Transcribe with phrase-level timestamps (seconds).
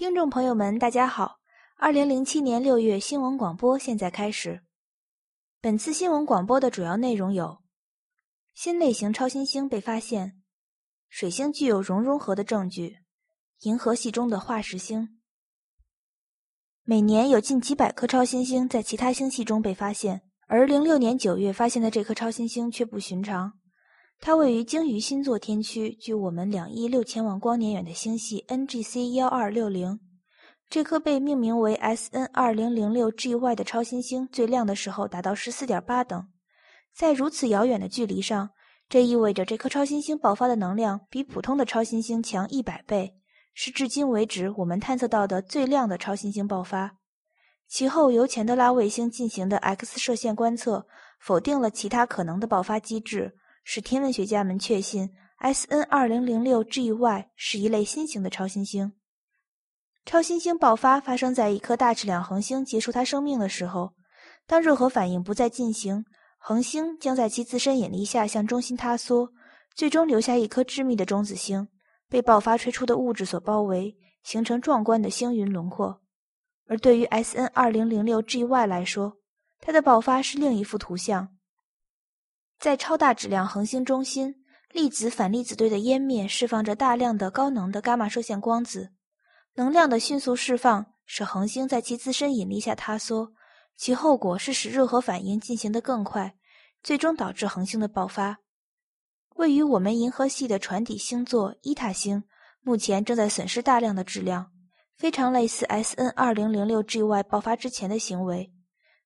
[0.00, 1.40] 听众朋友们，大家好！
[1.76, 4.62] 二零零七年六月新闻广播现在开始。
[5.60, 7.58] 本次新闻广播的主要内容有：
[8.54, 10.40] 新类型超新星被发现，
[11.10, 13.00] 水星具有熔融合的证据，
[13.60, 15.20] 银河系中的化石星。
[16.82, 23.59] 每年有近几百颗超新星在其他星系中被发现，而零六年九月发现的这颗超新星却不寻常。
[24.22, 29.98] 它位于鲸鱼星座天区，距我们两亿六千万光年远的星系 NGC 幺二六零。
[30.68, 36.28] 这颗被命名为 SN 二零零六 GY 的超新星，最亮的时候达到十四点八等。
[36.94, 38.50] 在如此遥远的距离上，
[38.90, 43.14] 这意味着这颗超新星爆发的能量比普通的超新星强一百倍，
[43.54, 46.98] 是至今为止我们探测到的最亮的超新星爆发。
[47.66, 50.86] 其后由钱德拉卫星进行的 X 射线观测，
[51.18, 53.34] 否定了其他可能的爆发机制。
[53.72, 58.94] 使天文学家们确信，SN 二零零六 GY 是一类新型的超新星。
[60.04, 63.92] 超新星爆发发生在一颗大质量恒星结束它生命的时候。
[64.44, 66.04] 当热核反应不再进行，
[66.36, 69.30] 恒星将在其自身引力下向中心塌缩，
[69.76, 71.68] 最终留下一颗致密的中子星，
[72.08, 76.02] 被爆发吹出的物质所包围，形成壮观的星云轮廓。
[76.66, 79.18] 而对于 SN 二零零六 GY 来说，
[79.60, 81.36] 它的爆发是另一幅图像。
[82.60, 88.92] 在超大质量恒星中心，粒子反粒子对的湮灭释放着大量的高能的伽马射线光子，
[89.54, 93.32] 能量的迅速释放使恒星在其自身引力下塌缩，
[93.78, 96.34] 其后果是使热核反应进行得更快，
[96.82, 98.40] 最终导致恒星的爆发。
[99.36, 102.22] 位于我们银河系的船底星座伊塔星，
[102.60, 104.52] 目前正在损失大量的质量，
[104.98, 108.52] 非常类似 SN 二零零六 GY 爆发之前的行为，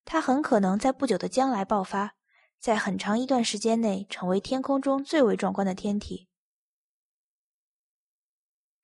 [0.04, 2.13] 它很可能在不久的将来爆发。
[2.64, 6.28] 在很长一段时间内，成为天空中最为壮观的天体。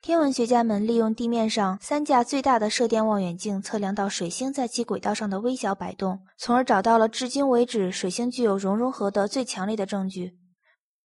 [0.02, 10.36] 天文学家们利用地面上三架最大的射电望远镜，测量到水星在其轨道上的微小摆动，从而找到了至今为止水星具有熔融合的最强烈的证据。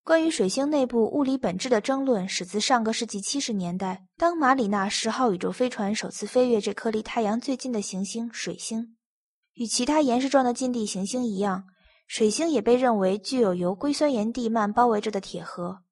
[0.04, 8.98] 关于水星内部物理本质的争论始自上个世纪七十年代，当马里纳十号宇宙飞船首次飞越这颗离太阳最近的行星水星。
[9.54, 11.64] 与其他岩石状的近地行星一样。
[12.06, 15.82] 水星也被认为具有由硅酸盐地幔包围着的铁核。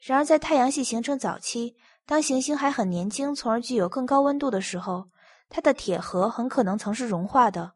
[0.00, 5.08] 然而，在太阳系形成早期，当行星还很年轻，从而具有更高温度的时候，
[5.48, 7.72] 它的铁核很可能曾是融化的。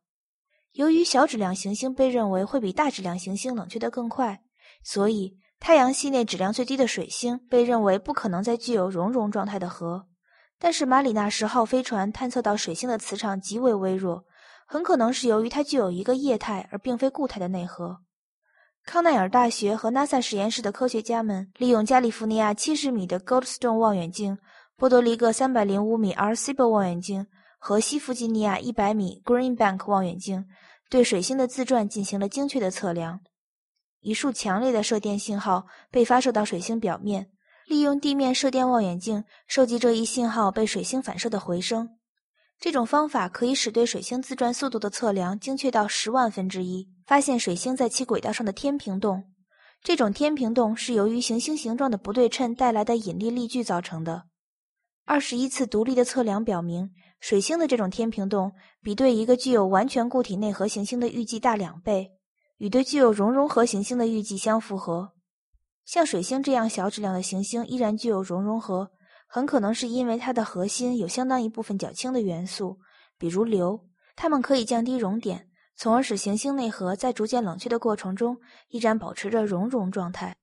[0.73, 4.41] 由于小质量行星被认为会比大质量行星冷却得更快，
[4.83, 10.07] 所以太阳系内质量最低的水星被认为不可能再具有熔融状态的核。
[10.59, 14.25] 但是，马里纳十号飞船探测到水星的磁场极为微弱。
[14.73, 17.99] 很可能是由于它具有一个液态而并非固态的内核。
[18.87, 24.39] 康奈尔大学和 NASA 实验室的科学家们利用加利福尼亚70米的 Goldstone 望远镜、
[24.79, 27.27] 波多黎各305米 RCIB 望远镜
[27.59, 30.47] 和西弗吉尼亚100米 Greenbank 望远镜，
[30.89, 33.21] 对水星的自转进行了精确的测量。
[34.01, 37.31] 一束强烈的射电信号被发射到水星表面，
[37.67, 41.99] 利用地面射电望远镜收集这一信号被水星反射的回声。
[42.63, 49.25] 这种方法可以使对水星自转速度的测量精确到十万分之一，发现水星在其轨道上的天平洞。
[49.83, 54.27] 这种天平洞是由于行星形状的不对称带来的引力力矩造成的。
[55.05, 62.13] 二十一次独立的测量表明，水星的这种天平洞比对一个具有完全固体内核行星的预计大两倍，
[62.59, 65.11] 与对具有熔融合行星的预计相符合。
[65.85, 68.93] 像水星这样小质量的行星依然具有熔融合。
[69.35, 72.79] 很可能是因为它的核心有相当一部分较轻的元素，
[73.17, 73.83] 比如硫，
[74.15, 78.37] 它们可以降低熔点，从而使行星内核在逐渐冷却的过程中
[78.69, 80.37] 依然保持着熔融状态。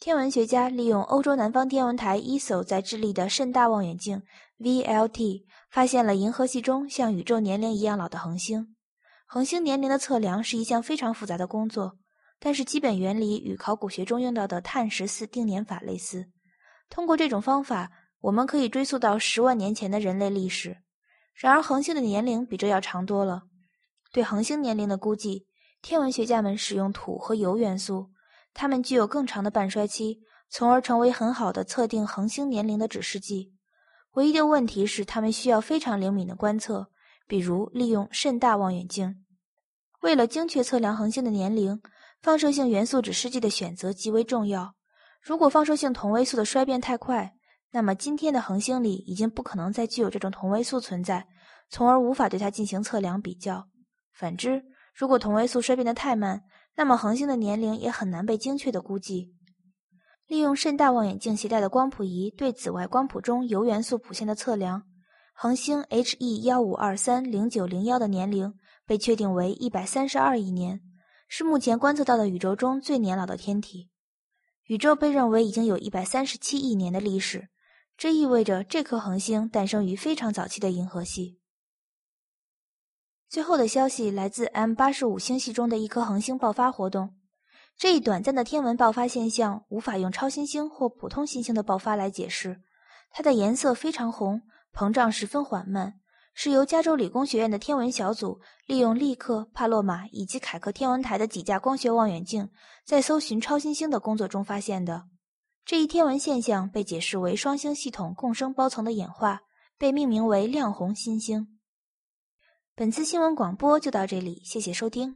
[0.00, 4.22] 天文学家利用欧洲南方天文台 ESO 在智利的甚大望远镜
[4.58, 8.74] VLT，发现了银河系中像宇宙年龄一样老的恒星。
[9.26, 11.98] 恒星年龄的测量是一项非常复杂的工作，
[12.40, 16.30] 但是基本原理与考古学中用到的碳十四定年法类似。
[16.92, 20.76] 通过这种方法，我们可以追溯到十万年前的人类历史。
[21.34, 23.44] 然而，恒星的年龄比这要长多了。
[24.12, 25.46] 对恒星年龄的估计，
[25.80, 28.10] 天文学家们使用土和铀元素，
[28.52, 33.54] 它们具有更长的半衰期，从而成为很好的测定恒星年龄的指示剂。
[34.12, 36.90] 唯一的问题是，它们需要非常灵敏的观测，
[37.26, 39.24] 比如利用甚大望远镜。
[40.02, 41.80] 为了精确测量恒星的年龄，
[42.20, 44.74] 放射性元素指示剂的选择极为重要。
[45.22, 47.32] 如果放射性同位素的衰变太快，
[47.70, 51.24] 那么今天的恒星里已经不可能再具有这种同位素存在，
[51.70, 53.68] 从而无法对它进行测量比较。
[54.12, 56.42] 反之，如果同位素衰变得太慢，
[56.74, 59.32] 那么恒星的年龄也很难被精确的估计。
[60.26, 64.82] 利用甚大望远镜携带的光谱仪对紫外光谱中铀元素谱线的测量，
[65.34, 68.52] 恒星 He 幺五二三零九零幺的年龄
[68.84, 70.80] 被确定为一百三十二亿年，
[71.28, 73.91] 是目前观测到的宇宙中最年老的天体。
[74.72, 77.50] 宇宙被认为已经有一百三十七亿年的历史，
[77.94, 81.38] 这意味着这颗恒星诞生于非常早期的银河系。
[83.28, 87.14] 最后的消息来自 M 八十五星系中的一颗恒星爆发活动。
[87.76, 92.62] 这一短暂的天文爆发现象无法用超新星或普通新星的爆发来解释。
[93.10, 94.40] 它的颜色非常红，
[94.72, 96.00] 膨胀十分缓慢，
[96.34, 102.48] 是由加州理工学院的天文小组利用利克、帕洛马以及凯克天文台的几架光学望远镜
[102.84, 105.04] 在搜寻超新星的工作中发现的。
[105.64, 109.42] 这一天文现象被解释为双星系统共生包层的演化，
[109.78, 111.58] 被命名为亮红新星。
[112.74, 115.14] 本次新闻广播就到这里，谢谢收听。